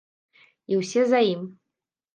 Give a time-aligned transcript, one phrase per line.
[0.73, 1.47] І ўсе за ім.